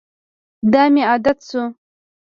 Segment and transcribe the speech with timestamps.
[0.71, 1.63] دا مې عادت شو.